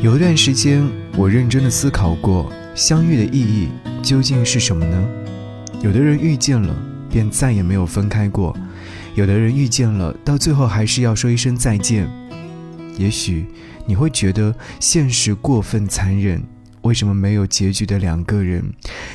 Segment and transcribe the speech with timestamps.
[0.00, 3.68] 有一段时间，我认真的思考过相遇的意义
[4.00, 5.08] 究竟是什么呢？
[5.82, 6.72] 有的人遇见了，
[7.10, 8.54] 便再也没有分开过；
[9.16, 12.08] 有的人遇见了，到最后还是要说一声再见。
[12.96, 13.46] 也许
[13.86, 16.40] 你会觉得现实过分残忍，
[16.82, 18.72] 为什么没有结局的两个人，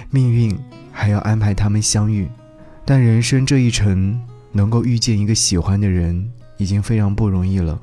[0.09, 0.54] 命运
[0.91, 2.27] 还要安排他们相遇？
[2.84, 4.20] 但人生这一程，
[4.52, 7.79] 能够遇见一个喜欢的人，已经非常不容易了。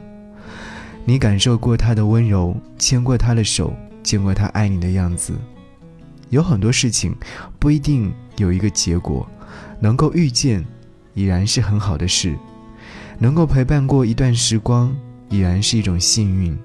[1.11, 5.35] 你感受过他的温柔，牵过他的手，见过他爱你的样子。
[6.29, 7.13] 有很多事情
[7.59, 9.29] 不一定有一个结果，
[9.81, 10.65] 能够遇见，
[11.15, 12.35] 已然是很好的事；
[13.19, 14.97] 能够陪伴过一段时光，
[15.29, 16.57] 已然是一种幸运。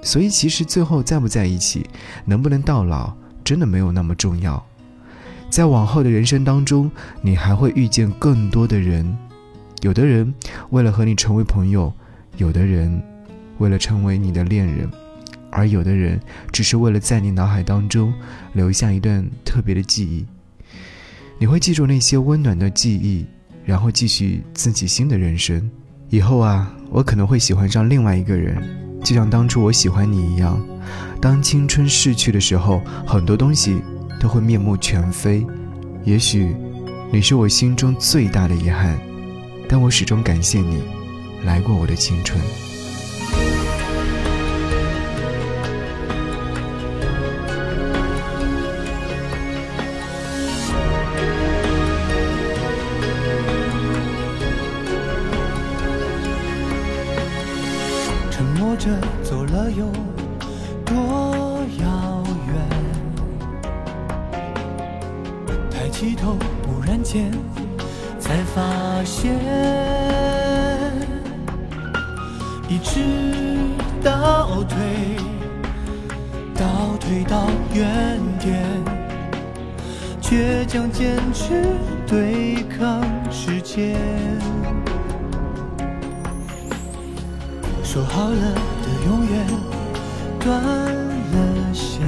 [0.00, 1.84] 所以，其实最后在不在一起，
[2.24, 4.64] 能不能到老，真的没有那么重要。
[5.50, 6.88] 在往后的人生当中，
[7.20, 9.18] 你还会遇见更多的人。
[9.80, 10.32] 有的人
[10.70, 11.92] 为了和你成为朋友，
[12.36, 13.02] 有的人。
[13.58, 14.90] 为了成为你的恋人，
[15.50, 18.12] 而有的人只是为了在你脑海当中
[18.52, 20.24] 留下一段特别的记忆。
[21.38, 23.24] 你会记住那些温暖的记忆，
[23.64, 25.70] 然后继续自己新的人生。
[26.10, 28.62] 以后啊，我可能会喜欢上另外一个人，
[29.04, 30.60] 就像当初我喜欢你一样。
[31.20, 33.82] 当青春逝去的时候，很多东西
[34.18, 35.46] 都会面目全非。
[36.04, 36.56] 也许
[37.12, 38.98] 你是我心中最大的遗憾，
[39.68, 40.82] 但我始终感谢你
[41.44, 42.40] 来过我的青春。
[58.88, 59.84] 着走了有
[60.86, 60.96] 多
[61.78, 62.54] 遥远？
[65.70, 67.30] 抬起头，忽然间
[68.18, 69.34] 才发现，
[72.66, 73.00] 一直
[74.02, 74.78] 倒退，
[76.54, 78.64] 倒退到原点，
[80.22, 81.76] 倔强坚持
[82.06, 83.98] 对抗时间。
[87.84, 88.54] 说好了
[89.06, 89.46] 永远
[90.40, 92.00] 断了线，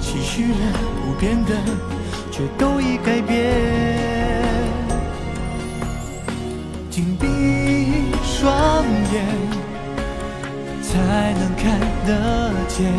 [0.00, 0.56] 期许了
[1.04, 1.54] 不变的
[2.30, 3.54] 却都已改变。
[6.90, 7.26] 紧闭
[8.24, 9.24] 双眼，
[10.82, 12.92] 才能看得见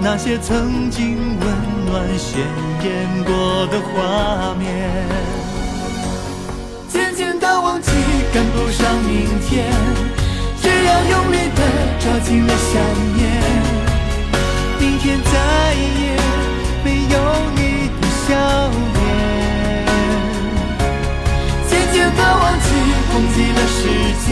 [0.00, 1.46] 那些曾经温
[1.86, 2.40] 暖鲜
[2.82, 5.17] 艳过的画面。
[8.38, 9.66] 赶不上明天，
[10.62, 11.60] 只要用力的
[11.98, 12.70] 抓紧了想
[13.16, 13.20] 念。
[14.78, 15.30] 明天再
[15.74, 16.16] 也
[16.84, 17.16] 没有
[17.56, 18.28] 你的笑
[18.94, 18.96] 脸。
[21.68, 22.68] 渐渐的忘记，
[23.10, 23.76] 忘记了时
[24.24, 24.30] 间，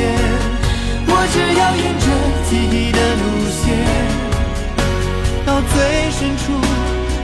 [1.08, 2.06] 我只要沿着
[2.48, 3.64] 记忆的路线，
[5.44, 5.74] 到最
[6.12, 6.44] 深处，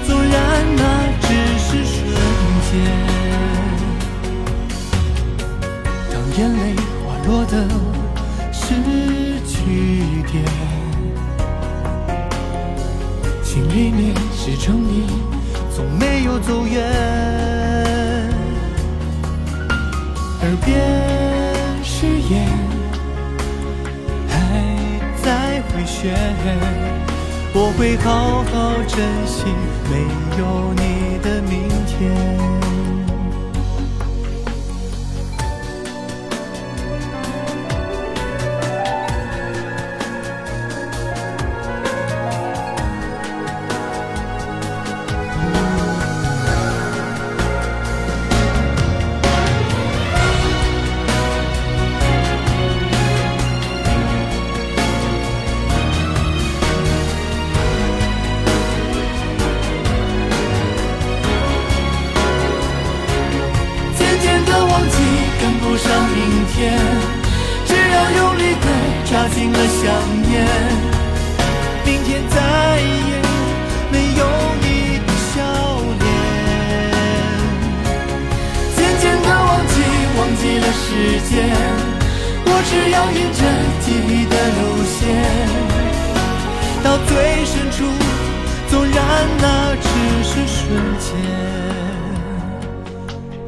[0.05, 0.35] 纵然
[0.75, 0.83] 那
[1.21, 1.29] 只
[1.61, 2.03] 是瞬
[2.73, 3.22] 间。
[6.39, 7.69] 眼泪滑落的
[8.51, 8.75] 是
[9.47, 10.43] 句点，
[13.45, 15.07] 心里面是成你，
[15.75, 16.83] 从没有走远。
[20.41, 20.81] 耳边
[21.85, 22.49] 誓言
[24.27, 24.33] 还
[25.23, 26.17] 在回旋，
[27.53, 29.45] 我会好好珍惜
[29.91, 30.01] 没
[30.39, 32.42] 有你的明天。
[69.43, 69.83] 抓紧了想
[70.23, 70.33] 念，
[71.85, 72.37] 明天再
[72.79, 73.13] 也
[73.91, 74.23] 没有
[74.61, 74.65] 你
[75.01, 75.35] 的笑
[75.99, 76.07] 脸。
[78.77, 79.75] 渐渐的忘记，
[80.17, 80.87] 忘记了时
[81.29, 81.35] 间，
[82.47, 83.43] 我只要沿着
[83.81, 85.01] 记忆的路线，
[86.85, 87.11] 到最
[87.45, 87.77] 深处，
[88.71, 88.95] 纵然
[89.41, 89.45] 那
[89.83, 89.85] 只
[90.23, 90.63] 是瞬
[91.01, 91.09] 间。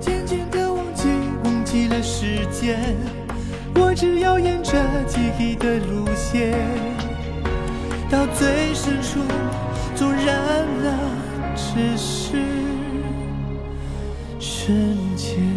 [0.01, 1.07] 渐渐的忘记，
[1.45, 2.83] 忘记了时间，
[3.95, 4.73] 只要沿着
[5.07, 6.53] 记忆的路线，
[8.11, 9.21] 到最深处，
[9.95, 10.91] 纵然那
[11.55, 12.37] 只是
[14.41, 15.54] 瞬间。